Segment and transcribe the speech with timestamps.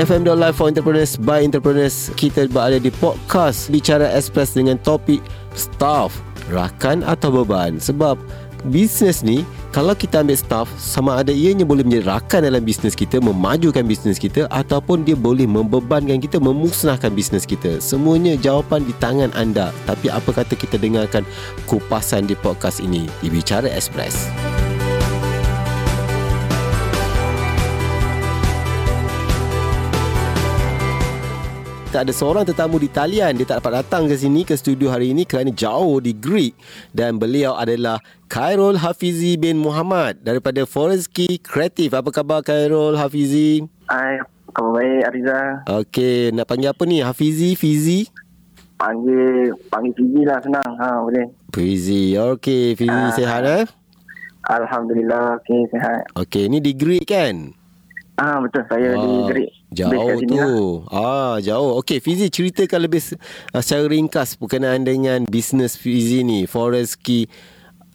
[0.00, 2.08] BFM.live for entrepreneurs by entrepreneurs.
[2.16, 5.20] Kita berada di podcast Bicara Express dengan topik
[5.52, 7.76] staff, rakan atau beban.
[7.76, 8.16] Sebab
[8.72, 9.44] bisnes ni
[9.76, 14.16] kalau kita ambil staff sama ada ianya boleh menjadi rakan dalam bisnes kita memajukan bisnes
[14.16, 20.08] kita ataupun dia boleh membebankan kita memusnahkan bisnes kita semuanya jawapan di tangan anda tapi
[20.08, 21.28] apa kata kita dengarkan
[21.68, 24.28] kupasan di podcast ini di Bicara Express
[31.90, 35.10] kita ada seorang tetamu di talian dia tak dapat datang ke sini ke studio hari
[35.10, 36.54] ini kerana jauh di Greek
[36.94, 37.98] dan beliau adalah
[38.30, 41.10] Khairul Hafizi bin Muhammad daripada Forest
[41.42, 44.22] Creative apa khabar Khairul Hafizi Hai,
[44.54, 45.40] khabar baik Ariza.
[45.82, 47.02] Okey, nak panggil apa ni?
[47.02, 48.06] Hafizi, Fizi?
[48.78, 50.70] Panggil panggil Fizi lah senang.
[50.78, 51.26] Ha, boleh.
[51.50, 52.14] Fizi.
[52.14, 53.10] Okey, Fizi Ah.
[53.10, 53.66] sihat eh?
[54.46, 56.06] Alhamdulillah, okey sihat.
[56.14, 57.50] Okey, ni di Greek kan?
[58.20, 59.50] Ah betul saya di Greek.
[59.72, 60.36] Jauh tu.
[60.36, 60.52] lah.
[60.92, 61.80] Ah, jauh.
[61.80, 63.00] Okey, Fizi ceritakan lebih
[63.56, 67.32] uh, secara ringkas berkenaan dengan bisnes Fizi ni, Forest Key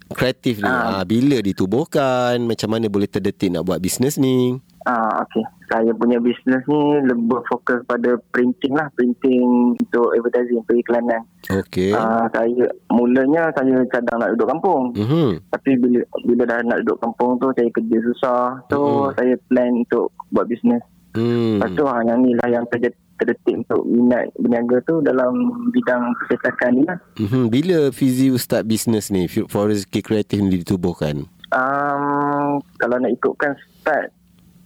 [0.09, 0.69] Kreatif ni.
[0.69, 1.01] Ah.
[1.01, 1.03] Ah.
[1.05, 4.57] bila ditubuhkan, macam mana boleh terdetik nak buat bisnes ni?
[4.85, 5.41] Ah okey.
[5.65, 11.25] Saya punya bisnes ni lebih fokus pada printing lah, printing untuk advertising, periklanan.
[11.49, 11.89] Okey.
[11.97, 14.93] Ah saya mulanya saya cadang nak duduk kampung.
[14.93, 15.41] Mhm.
[15.49, 18.43] Tapi bila bila dah nak duduk kampung tu saya kerja susah.
[18.69, 19.13] So Mm-mm.
[19.17, 20.85] saya plan untuk buat bisnes.
[21.17, 21.57] Hmm.
[21.57, 25.31] Lepas tu ha, yang ni lah yang terjadi terdetik untuk minat berniaga tu dalam
[25.71, 26.99] bidang percetakan ni lah.
[27.15, 27.47] Mhm.
[27.47, 31.23] Bila Fizi start bisnes ni, Forest Key Kreatif ni ditubuhkan?
[31.55, 34.11] Um, kalau nak ikutkan start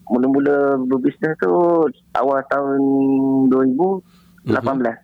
[0.10, 1.54] mula-mula berbisnes tu
[2.12, 2.80] awal tahun
[3.48, 4.98] 2018.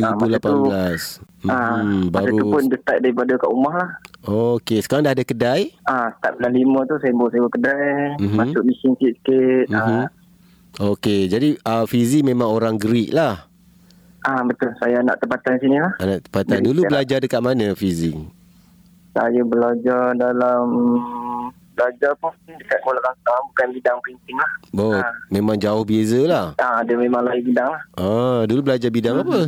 [0.00, 1.00] Ah, masa tu- 2018.
[1.44, 2.08] Ah, Mhm.
[2.08, 3.90] masa tu pun start daripada kat rumah lah.
[4.26, 5.70] Okey, sekarang dah ada kedai?
[5.82, 8.34] Ah, start bulan 5 tu saya bawa sewa kedai, Mhm.
[8.34, 9.66] masuk mesin sikit-sikit.
[9.68, 9.76] Mhm.
[9.78, 10.08] Ah,
[10.80, 13.48] Okey, jadi uh, Fizi memang orang Greek lah.
[14.20, 15.92] ah, betul, saya anak tempatan sini lah.
[15.98, 16.60] Anak tempatan.
[16.60, 18.12] Dulu saya- belajar dekat mana Fizi?
[19.10, 20.66] Saya belajar dalam
[21.78, 24.50] belajar pun dekat Kuala Lumpur bukan bidang printing lah.
[24.74, 25.14] Oh, Ah.
[25.30, 26.46] memang jauh beza lah.
[26.58, 27.82] Ah, dia memang lain bidang lah.
[27.94, 29.46] Ah, dulu belajar bidang apa?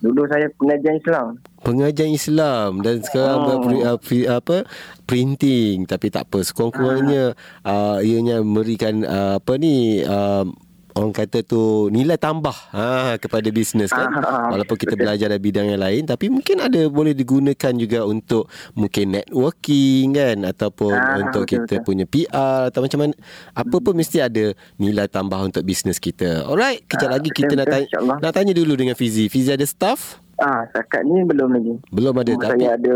[0.00, 1.26] Dulu saya pengajian Islam.
[1.60, 3.44] Pengajian Islam dan sekarang Oh.
[3.44, 4.56] buat pri, uh, pri, apa
[5.04, 10.46] printing tapi tak apa sekurang-kurangnya uh, ianya memberikan uh, apa ni uh,
[10.92, 15.02] orang kata tu nilai tambah ha kepada bisnes kan Ah, walaupun kita betul.
[15.04, 20.36] belajar dari bidang yang lain tapi mungkin ada boleh digunakan juga untuk mungkin networking kan
[20.44, 21.84] ataupun Ah, untuk betul, kita betul.
[21.84, 22.28] punya PR
[22.68, 23.14] atau macam mana
[23.52, 24.44] apa pun mesti ada
[24.76, 28.16] nilai tambah untuk bisnes kita alright kejap Ah, lagi betul, kita nak betul, tanya insyaAllah.
[28.20, 31.74] nak tanya dulu dengan Fizi Fizi ada staff Ah, setakat ni belum lagi.
[31.90, 32.94] belum ada Cuma tapi saya ada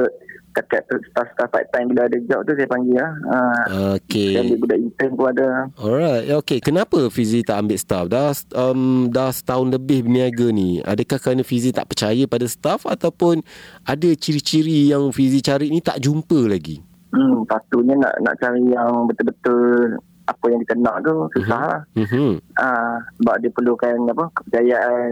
[0.55, 3.13] setakat tu staff-staff part time bila ada job tu saya panggil lah.
[3.27, 3.63] Ah,
[3.99, 4.39] Okey.
[4.39, 5.49] Saya ambil budak intern pun ada.
[5.75, 6.59] Alright, okay.
[6.63, 8.07] Kenapa Fizi tak ambil staff?
[8.07, 10.79] Dah um, dah setahun lebih berniaga ni.
[10.79, 13.43] Adakah kerana Fizi tak percaya pada staff ataupun
[13.83, 16.79] ada ciri-ciri yang Fizi cari ni tak jumpa lagi?
[17.11, 21.81] Hmm, patutnya nak nak cari yang betul-betul apa yang kita nak tu susah lah.
[21.99, 22.39] Mhm.
[22.55, 25.11] Ah, sebab dia perlukan apa kepercayaan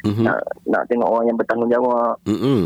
[0.00, 0.24] Mhm.
[0.24, 2.14] nak nak tengok orang yang bertanggungjawab.
[2.26, 2.60] Mhm.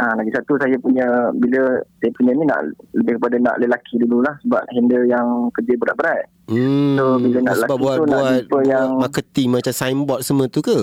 [0.00, 1.04] Ah, lagi satu saya punya
[1.36, 6.24] bila saya punya ni nak lebih kepada nak lelaki dululah sebab handle yang kerja berat-berat.
[6.48, 6.96] Hmm.
[6.96, 10.20] So, bila nak sebab lelaki buat tu nak buat, jumpa buat yang- marketing macam signboard
[10.24, 10.78] semua tu ke?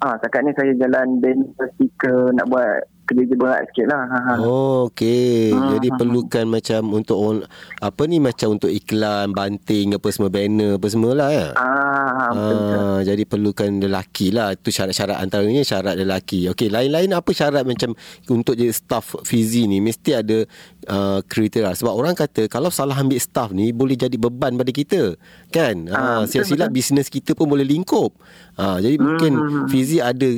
[0.00, 4.02] Ah, setakat ni saya jalan banner stiker nak buat kerja-kerja berat sikit lah.
[4.04, 4.32] Ha, ha.
[4.44, 5.56] Oh, okey.
[5.56, 7.40] Hmm, Jadi hmm, perlukan macam untuk orang
[7.80, 11.48] apa ni macam untuk iklan, banting apa semua banner apa semualah ya.
[11.56, 12.78] Ah, betul-betul.
[12.78, 17.94] Ah, jadi perlukan lelaki lah Itu syarat-syarat antaranya syarat lelaki Okey, lain-lain apa syarat macam
[18.28, 20.44] Untuk jadi staff Fizi ni Mesti ada
[20.90, 25.14] uh, kriteria Sebab orang kata Kalau salah ambil staff ni Boleh jadi beban pada kita
[25.48, 28.12] Kan ah, Ah, betul, Silap-silap bisnes kita pun boleh lingkup
[28.58, 29.66] ah, Jadi mungkin hmm.
[29.70, 30.28] Fizi ada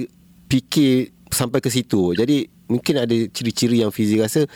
[0.51, 4.47] Fikir Sampai ke situ Jadi Mungkin ada ciri-ciri yang Fizi rasa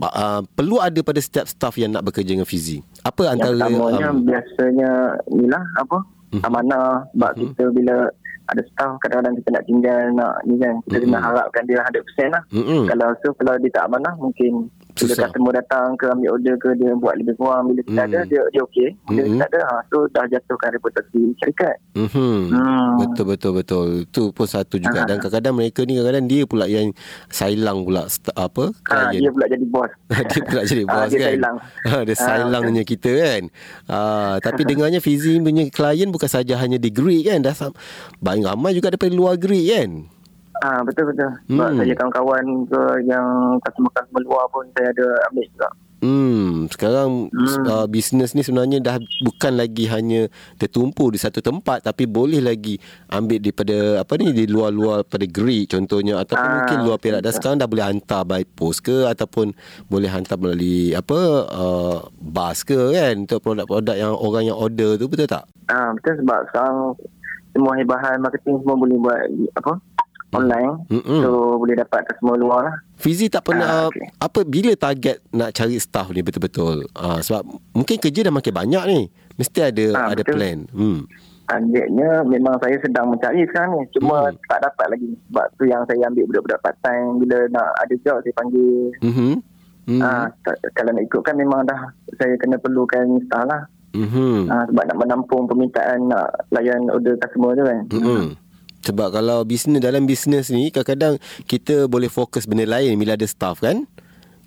[0.00, 4.06] uh, Perlu ada pada setiap staff Yang nak bekerja dengan Fizi Apa Yang antara pertamanya
[4.08, 4.90] um, biasanya
[5.28, 6.44] ni lah apa Mhm.
[6.44, 7.40] amanah sebab Mhm.
[7.40, 7.94] kita bila
[8.46, 11.04] ada staff kadang-kadang kita nak tinggal nak ni kan kita Mhm.
[11.04, 12.42] kena harapkan dia 100% lah.
[12.48, 12.84] mm-mm.
[12.84, 15.24] Kalau so kalau dia tak amanah mungkin bila Susah.
[15.24, 18.08] customer datang ke ambil order ke dia buat lebih kurang bila kita Hmm.
[18.08, 19.30] ada dia dia okey bila Mhm.
[19.30, 21.76] kita ada ha, so dah jatuhkan reputasi syarikat.
[21.94, 22.38] Mhm.
[22.50, 22.90] Hmm.
[22.98, 23.86] Betul betul betul.
[24.02, 25.06] Itu pun satu juga Ah.
[25.06, 26.90] dan kadang-kadang mereka ni kadang-kadang dia pula yang
[27.28, 28.04] sailang pula
[28.34, 29.90] apa Ha, dia pula jadi bos.
[30.30, 31.28] dia pula jadi Ah, bos dia kan.
[31.30, 31.56] sailang.
[31.84, 33.42] Ah, dia sailangnya kita kan.
[33.86, 37.38] Ah, tapi dengarnya Fizi punya klien bukan saja hanya di Greek kan.
[37.40, 37.54] Dah
[38.18, 39.90] banyak ramai juga daripada luar Greek kan.
[40.58, 41.30] Ah betul betul.
[41.46, 41.78] Sebab Hmm.
[41.78, 43.26] saya kawan-kawan ke yang
[43.62, 45.68] customer-customer luar pun saya ada ambil juga.
[45.98, 47.66] Hmm, sekarang hmm.
[47.66, 52.78] Uh, bisnes ni sebenarnya dah bukan lagi hanya tertumpu di satu tempat tapi boleh lagi
[53.10, 57.34] ambil daripada apa ni di luar-luar pada gerik contohnya ataupun ah, mungkin luar Perak dah
[57.34, 59.50] sekarang dah boleh hantar by post ke ataupun
[59.90, 61.18] boleh hantar melalui apa
[61.50, 65.50] uh, bas ke kan untuk produk-produk yang orang yang order tu betul tak?
[65.66, 66.94] Ah betul sebab sekarang
[67.58, 69.22] semua bahan marketing semua boleh buat
[69.58, 69.82] apa
[70.32, 70.84] online.
[70.92, 71.20] Mm-mm.
[71.24, 72.76] so boleh dapat semua luar lah.
[73.00, 74.12] Fizi tak pernah uh, okay.
[74.20, 76.20] apa bila target nak cari staff ni?
[76.20, 76.84] Betul-betul.
[76.92, 79.00] Uh, sebab mungkin kerja dah makin banyak ni.
[79.38, 80.34] Mesti ada uh, ada betul.
[80.36, 80.58] plan.
[80.74, 81.00] Hmm.
[81.48, 83.82] Targetnya memang saya sedang mencari sekarang ni.
[83.96, 84.36] Cuma hmm.
[84.50, 85.08] tak dapat lagi.
[85.32, 88.76] Sebab tu yang saya ambil budak-budak part time bila nak ada job saya panggil.
[89.00, 89.14] Hmm
[89.88, 90.00] hmm.
[90.04, 90.26] Uh,
[90.76, 91.80] kalau nak ikutkan memang dah
[92.20, 93.62] saya kena perlukan staff lah.
[93.96, 97.80] Hmm uh, sebab nak menampung permintaan nak layan order customer tu kan.
[97.96, 98.47] Hmm
[98.82, 101.18] sebab kalau bisnes dalam bisnes ni kadang-kadang
[101.50, 103.84] kita boleh fokus benda lain bila ada staff kan?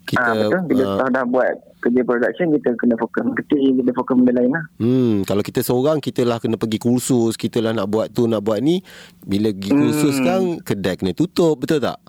[0.08, 0.62] Kita ha, betul.
[0.66, 4.52] Bila uh, staff dah buat kerja production kita kena fokus marketing, kita fokus benda lain
[4.54, 4.66] lah.
[4.82, 8.42] Hmm, kalau kita seorang kita lah kena pergi kursus, kita lah nak buat tu nak
[8.42, 8.82] buat ni.
[9.22, 10.26] Bila pergi kursus hmm.
[10.26, 12.02] kan kedai kena tutup, betul tak?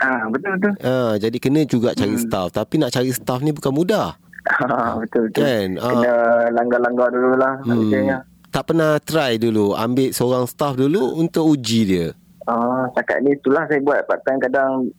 [0.00, 0.74] Ah, betul betul.
[0.80, 2.24] Ah, jadi kena juga cari hmm.
[2.24, 4.16] staff, tapi nak cari staff ni bukan mudah.
[4.50, 5.46] Ah, betul betul.
[5.46, 5.68] Kan?
[5.78, 6.48] Kena ah.
[6.50, 12.06] langgar-langgar dululah hmm tak pernah try dulu ambil seorang staff dulu untuk uji dia?
[12.50, 14.90] Ah, uh, setakat ni itulah saya buat part time kadang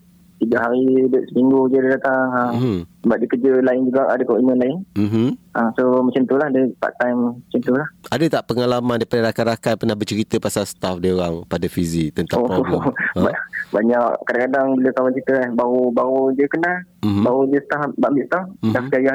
[0.42, 2.26] tiga hari, dua seminggu je dia datang.
[2.34, 2.42] Ha.
[2.58, 2.78] Mm-hmm.
[3.06, 4.78] Sebab dia kerja lain juga, ada komitmen lain.
[4.98, 5.28] Mm-hmm.
[5.54, 7.88] Ha, so macam tu lah, dia part time macam tu lah.
[8.10, 12.50] Ada tak pengalaman daripada rakan-rakan pernah bercerita pasal staff dia orang pada Fizi tentang oh,
[12.50, 12.90] problem?
[13.22, 13.32] ha?
[13.70, 17.24] Banyak, kadang-kadang bila kawan cerita kan, baru, baru dia kenal, mm-hmm.
[17.26, 18.74] baru dia staff, ambil staff, mm-hmm.
[18.74, 19.06] dah sekali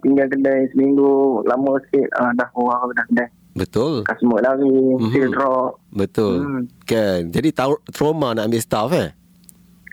[0.00, 1.12] 100%, tinggal kedai seminggu,
[1.44, 3.28] lama sikit, ah, dah orang dah kedai.
[3.54, 4.06] Betul.
[4.06, 5.10] Customer lari, mm-hmm.
[5.10, 5.72] sale drop.
[5.90, 6.34] Betul.
[6.42, 6.62] Mm.
[6.86, 7.20] Kan.
[7.34, 7.48] Jadi
[7.90, 9.10] trauma nak ambil staff eh?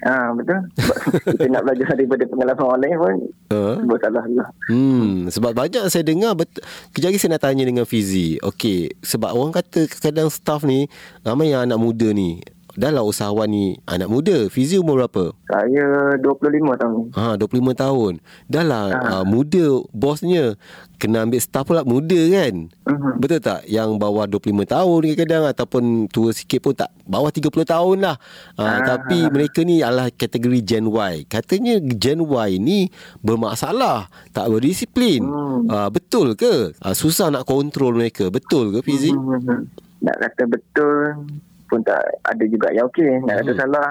[0.06, 0.62] Ah betul.
[0.78, 0.98] Sebab
[1.42, 3.16] kita nak belajar daripada pengalaman orang lain pun.
[3.50, 3.76] Uh.
[3.82, 4.46] Sebab salah juga.
[4.70, 6.62] Hmm, sebab banyak saya dengar bet-
[6.94, 8.38] kejap lagi saya nak tanya dengan Fizi.
[8.46, 10.86] Okey, sebab orang kata kadang staff ni
[11.26, 12.38] ramai yang anak muda ni
[12.78, 14.46] dah lah usahawan ni anak muda.
[14.54, 15.34] Fizi umur berapa?
[15.50, 17.04] Saya 25 tahun.
[17.18, 18.14] Ha, 25 tahun.
[18.46, 19.10] Dah lah ha.
[19.20, 20.54] uh, muda bosnya.
[20.98, 22.74] Kena ambil staff pula muda kan?
[22.90, 23.14] Uh-huh.
[23.22, 23.66] Betul tak?
[23.70, 26.90] Yang bawah 25 tahun kadang-kadang ataupun tua sikit pun tak.
[27.06, 28.18] Bawah 30 tahun lah.
[28.58, 28.82] Ha, uh-huh.
[28.86, 31.26] Tapi mereka ni adalah kategori Gen Y.
[31.26, 32.80] Katanya Gen Y ni
[33.26, 34.10] bermasalah.
[34.34, 35.26] Tak berdisiplin.
[35.26, 35.66] Uh-huh.
[35.66, 36.78] Uh, betul ke?
[36.78, 38.30] Uh, susah nak kontrol mereka.
[38.30, 39.14] Betul ke Fizi?
[39.14, 39.66] Uh-huh.
[39.98, 41.26] Nak kata betul
[41.68, 43.60] pun tak ada juga yang okey nak ada hmm.
[43.60, 43.90] salah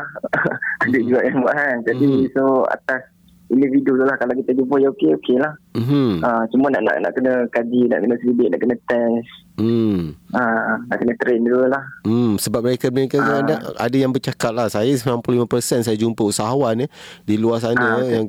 [0.84, 2.26] ada juga yang buat kan jadi hmm.
[2.34, 3.02] so atas
[3.46, 6.22] individu tu lah kalau kita jumpa yang okey okey lah hmm.
[6.22, 10.12] uh, cuma nak, nak nak kena kaji nak kena selidik nak kena test Hmm.
[10.36, 10.44] Ha,
[10.84, 11.80] nak kena train dulu lah.
[12.04, 13.40] Hmm, sebab mereka mereka ha.
[13.40, 14.68] ada ada yang bercakap lah.
[14.68, 16.90] Saya 95% saya jumpa usahawan eh,
[17.24, 18.12] di luar sana ha, okay.
[18.12, 18.24] yang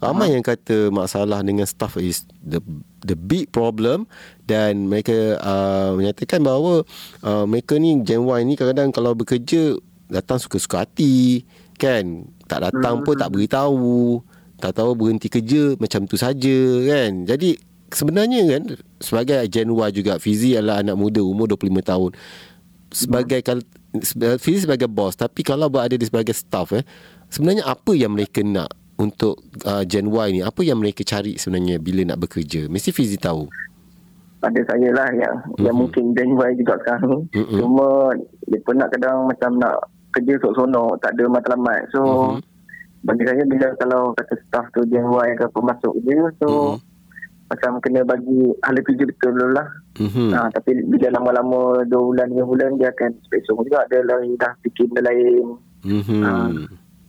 [0.00, 0.34] ramai ha.
[0.40, 2.64] yang kata masalah dengan staff is the
[3.04, 4.08] the big problem
[4.48, 6.80] dan mereka uh, menyatakan bahawa
[7.28, 9.76] uh, mereka ni Gen Y ni kadang-kadang kalau bekerja
[10.08, 11.44] datang suka-suka hati
[11.76, 13.04] kan tak datang hmm.
[13.04, 14.20] pun tak beritahu
[14.60, 17.56] tak tahu berhenti kerja macam tu saja kan jadi
[17.90, 18.62] sebenarnya kan
[19.02, 22.10] sebagai Gen Y juga Fizi adalah anak muda umur 25 tahun
[22.90, 23.40] sebagai.
[24.38, 26.86] Fizi sebagai bos tapi kalau berada di sebagai staff eh
[27.26, 28.70] sebenarnya apa yang mereka nak
[29.00, 33.18] untuk uh, Gen Y ni apa yang mereka cari sebenarnya bila nak bekerja mesti Fizi
[33.18, 33.50] tahu
[34.40, 35.64] pada saya lah yang mm-hmm.
[35.66, 37.58] yang mungkin Gen Y juga sekarang mm-hmm.
[37.58, 38.14] cuma
[38.46, 39.76] dia pun nak kadang macam nak
[40.14, 42.49] kerja sok-sonok tak ada matlamat so mm-hmm.
[43.00, 46.90] Bagi saya bila kalau kata staff tu Gen Y ke apa masuk je so mm-hmm
[47.50, 49.66] macam kena bagi ahli kerja betul dulu lah.
[49.98, 50.28] Mm-hmm.
[50.30, 53.82] Ha, tapi bila lama-lama 2 bulan, 3 bulan dia akan speksom juga.
[53.90, 55.58] Dia lah dah fikir benda lain.
[55.82, 56.22] Mm-hmm.
[56.22, 56.34] Ha.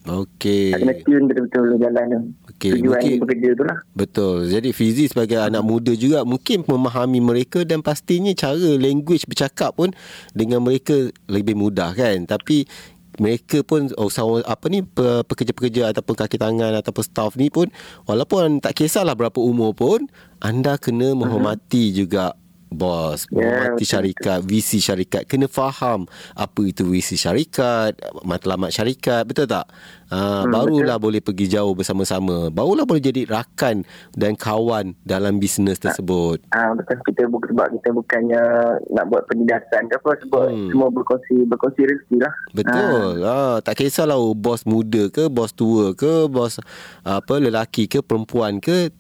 [0.02, 0.74] Okey.
[0.74, 2.20] Kena tune betul-betul jalan tu.
[2.58, 3.78] Okay, Tujuan mungkin, bekerja tu lah.
[3.94, 4.50] Betul.
[4.50, 5.54] Jadi Fizi sebagai hmm.
[5.54, 9.94] anak muda juga mungkin memahami mereka dan pastinya cara language bercakap pun
[10.34, 12.18] dengan mereka lebih mudah kan.
[12.26, 12.66] Tapi
[13.20, 14.08] mereka pun oh,
[14.46, 17.68] apa ni pekerja-pekerja ataupun kaki tangan ataupun staff ni pun
[18.08, 20.08] walaupun tak kisahlah berapa umur pun
[20.40, 21.98] anda kena menghormati uh-huh.
[22.06, 22.26] juga
[22.72, 29.46] bos menghormati yeah, syarikat VC syarikat kena faham apa itu VC syarikat matlamat syarikat betul
[29.46, 29.68] tak
[30.10, 31.06] ha, hmm, barulah betul.
[31.12, 33.84] boleh pergi jauh bersama-sama barulah boleh jadi rakan
[34.16, 38.44] dan kawan dalam bisnes tersebut ah ha, betul kita bukan sebab kita bukannya
[38.96, 40.70] nak buat penindasan ke apa sebab hmm.
[40.72, 43.60] semua berkongsi berkongsi rezeki lah betul ha.
[43.60, 46.64] Ha, tak kisahlah bos muda ke bos tua ke bos
[47.04, 48.94] apa lelaki ke perempuan ke.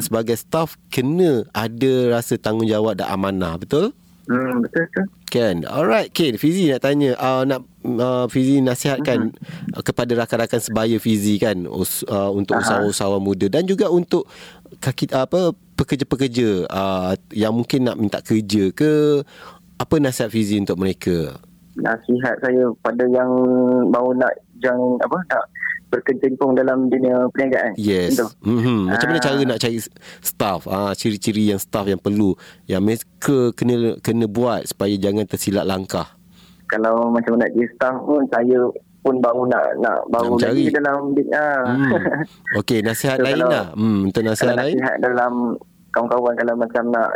[0.00, 3.90] Sebagai staff kena ada rasa tanggungjawab dan amanah betul
[4.30, 9.82] hmm betul betul kan alright Kane Fizi nak tanya uh, nak uh, Fizi nasihatkan uh-huh.
[9.84, 12.64] kepada rakan-rakan sebaya Fizi kan us, uh, untuk uh-huh.
[12.64, 14.24] usahawan-usahawan muda dan juga untuk
[14.80, 19.22] kaki apa pekerja-pekerja uh, yang mungkin nak minta kerja ke
[19.78, 21.38] apa nasihat Fizi untuk mereka?
[21.78, 23.30] Nasihat saya pada yang
[23.94, 25.44] baru nak jangan apa nak
[25.88, 27.74] berkecimpung dalam dunia perniagaan.
[27.80, 28.20] Yes.
[28.44, 28.80] Mm-hmm.
[28.92, 29.78] Macam mana cara nak cari
[30.20, 30.68] staff?
[30.68, 32.36] Ah, ciri-ciri yang staff yang perlu
[32.68, 36.16] yang mereka kena kena buat supaya jangan tersilap langkah.
[36.68, 38.68] Kalau macam nak jadi staff pun saya
[39.00, 40.96] pun baru nak nak baru nak lagi dalam
[41.32, 41.64] ah.
[41.64, 41.92] Hmm.
[42.60, 43.72] Okey, nasihat so, lain lah.
[43.72, 44.76] Hmm, untuk nasihat lain.
[44.76, 45.32] Nasihat dalam
[45.96, 47.10] kawan-kawan kalau macam nak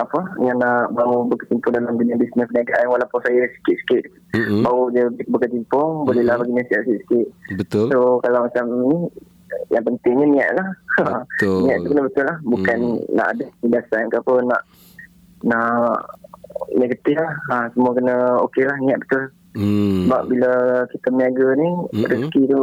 [0.00, 4.62] apa yang nak baru berkecimpung dalam dunia bisnes perniagaan walaupun saya sikit-sikit mm-hmm.
[4.64, 6.08] baru dia berkecimpung mm-hmm.
[6.08, 7.26] bolehlah bagi nasihat sikit-sikit
[7.60, 8.98] betul so kalau macam ni
[9.68, 10.68] yang pentingnya niat lah
[11.36, 11.58] betul.
[11.68, 13.00] niat tu kena betul lah bukan mm.
[13.12, 14.62] nak ada kebiasaan ke apa nak
[15.40, 15.70] nak
[16.76, 18.16] negatif lah ha, semua kena
[18.48, 19.22] okey lah niat betul
[19.58, 20.08] mm.
[20.08, 20.52] sebab bila
[20.88, 22.08] kita berniaga ni mm-hmm.
[22.08, 22.62] rezeki tu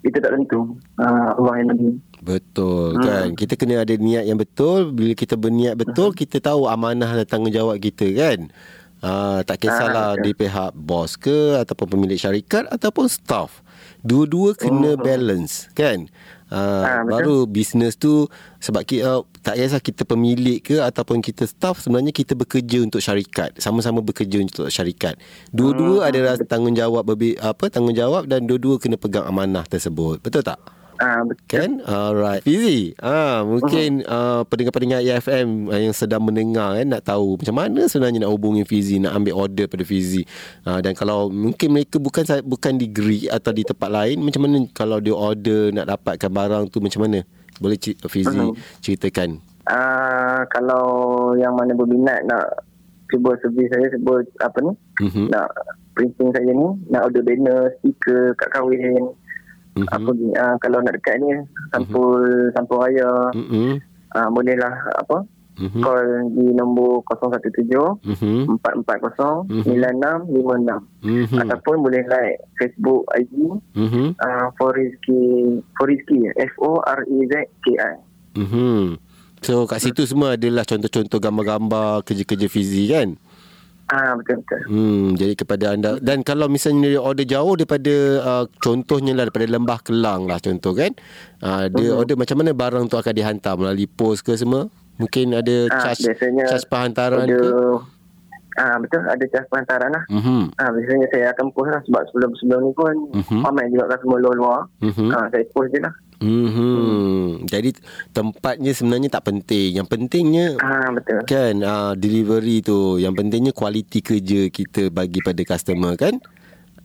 [0.00, 1.90] kita tak tentu uh, Allah yang bagi
[2.20, 3.04] Betul hmm.
[3.04, 3.28] kan?
[3.32, 4.92] Kita kena ada niat yang betul.
[4.92, 6.18] Bila kita berniat betul hmm.
[6.20, 8.52] Kita tahu amanah dan tanggungjawab kita kan?
[9.00, 13.64] Uh, Tak kisahlah ah, di pihak bos ke Ataupun pemilik syarikat Ataupun staff.
[14.04, 15.00] Dua-dua kena hmm.
[15.00, 16.08] balance kan
[16.50, 18.26] Uh, ha, baru bisnes tu
[18.58, 22.98] sebab kita uh, tak kisah kita pemilik ke ataupun kita staff sebenarnya kita bekerja untuk
[22.98, 23.54] syarikat.
[23.62, 25.14] Sama-sama bekerja untuk syarikat.
[25.54, 27.06] Dua-dua hmm, adalah tanggungjawab
[27.38, 30.18] apa tanggungjawab dan dua-dua kena pegang amanah tersebut.
[30.26, 31.48] Betul tak Ah betul.
[31.48, 31.70] Kan?
[31.88, 32.44] Alright.
[32.44, 32.92] Fizi.
[33.00, 34.12] Ah mungkin uh-huh.
[34.36, 39.00] uh, pendengar-pendengar EFM yang sedang mendengar kan nak tahu macam mana sebenarnya nak hubungi Fizi
[39.00, 40.28] nak ambil order pada Fizi.
[40.68, 44.68] Uh, dan kalau mungkin mereka bukan bukan di Greek atau di tempat lain macam mana
[44.76, 47.24] kalau dia order nak dapatkan barang tu macam mana?
[47.56, 48.52] Boleh Fizi uh-huh.
[48.84, 49.40] ceritakan.
[49.64, 50.84] Uh, kalau
[51.40, 52.44] yang mana berminat nak
[53.08, 54.72] cuba servis saya sebut apa ni?
[55.00, 55.26] Uh-huh.
[55.32, 55.48] Nak
[55.96, 59.16] printing saya ni nak order banner, stiker, kad kahwin
[59.82, 59.96] mm-hmm.
[59.96, 61.30] apa ni uh, kalau nak dekat ni
[61.72, 62.52] sampul mm-hmm.
[62.56, 63.70] sampul raya mm-hmm.
[64.14, 65.16] uh, bolehlah apa
[65.60, 65.82] mm-hmm.
[65.84, 67.68] call di nombor 017
[68.06, 68.58] mm-hmm.
[68.64, 71.40] 440 9656 mm-hmm.
[71.44, 73.34] ataupun boleh like Facebook IG
[73.76, 74.08] mm-hmm.
[74.16, 75.22] uh, Forizki
[75.76, 77.94] Forizki F O R E Z K I
[78.40, 79.10] mm-hmm.
[79.40, 83.16] So kat situ semua adalah contoh-contoh gambar-gambar kerja-kerja fizi kan?
[83.90, 84.60] Ah betul betul.
[84.70, 89.50] Hmm jadi kepada anda dan kalau misalnya dia order jauh daripada uh, contohnya lah daripada
[89.50, 90.94] Lembah Kelang lah contoh kan.
[91.42, 91.98] Uh, dia uh-huh.
[91.98, 94.70] order macam mana barang tu akan dihantar melalui pos ke semua?
[95.02, 97.50] Mungkin ada ah, charge charge penghantaran ke?
[98.62, 100.04] Ah betul ada charge penghantaran lah.
[100.06, 100.42] Uh-huh.
[100.62, 103.42] Ah biasanya saya akan post lah sebab sebelum-sebelum ni pun uh-huh.
[103.42, 104.60] ramai juga kan semua luar-luar.
[104.86, 105.10] Uh-huh.
[105.18, 105.94] Ah saya post je lah.
[106.20, 106.76] Mm-hmm.
[106.76, 107.28] Hmm.
[107.48, 107.72] Jadi
[108.12, 109.80] tempatnya sebenarnya tak penting.
[109.80, 111.24] Yang pentingnya ah betul.
[111.24, 113.00] Kan ah delivery tu.
[113.00, 116.20] Yang pentingnya kualiti kerja kita bagi pada customer kan?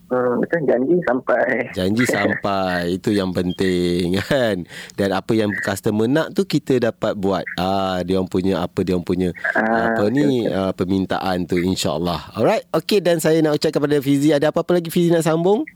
[0.06, 1.46] Hmm, betul janji sampai.
[1.76, 2.96] Janji sampai.
[2.96, 4.64] Itu yang penting kan.
[4.96, 7.44] Dan apa yang customer nak tu kita dapat buat.
[7.60, 10.56] Ah dia orang punya apa dia orang punya ah, apa betul, ni betul.
[10.56, 12.32] Ah, permintaan tu insya-Allah.
[12.40, 12.64] Alright.
[12.72, 15.68] Okay dan saya nak ucap kepada Fizi ada apa-apa lagi Fizi nak sambung?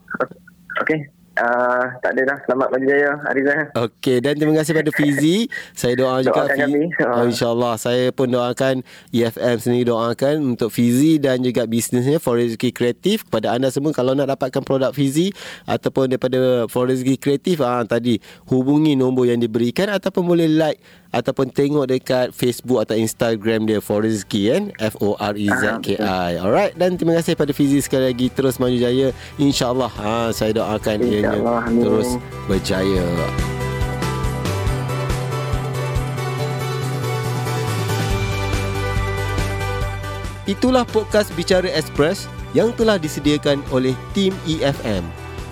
[0.80, 1.19] Okay.
[1.40, 2.38] Uh, tak ada dah.
[2.44, 5.48] Selamat pagi jaya Arizah Okey Dan terima kasih pada Fizi.
[5.72, 6.84] Saya doa juga Doakan kami.
[7.00, 7.74] Oh, InsyaAllah.
[7.80, 8.84] Saya pun doakan
[9.16, 13.96] EFM sendiri doakan Untuk Fizi Dan juga bisnesnya For Rezeki Kreatif Kepada anda semua.
[13.96, 15.32] Kalau nak dapatkan produk Fizi
[15.64, 18.20] Ataupun daripada For Rezeki Kreatif ah, Tadi
[18.52, 24.06] Hubungi nombor yang diberikan Ataupun boleh like ataupun tengok dekat Facebook atau Instagram dia for
[24.06, 24.64] rezeki kan?
[24.78, 26.38] F O R E Z K I.
[26.38, 28.28] Alright dan terima kasih pada Fizi sekali lagi.
[28.30, 29.10] Terus maju jaya.
[29.42, 31.34] Insyaallah ha saya doakan ia
[31.82, 33.06] terus berjaya.
[40.50, 42.26] Itulah podcast Bicara Express
[42.58, 45.06] yang telah disediakan oleh tim EFM.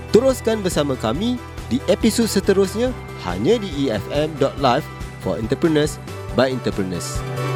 [0.10, 1.38] Teruskan bersama kami
[1.70, 2.90] di episod seterusnya.
[3.22, 4.97] Hanya di efm.live
[5.28, 6.00] for entrepreneurs
[6.36, 7.47] by entrepreneurs.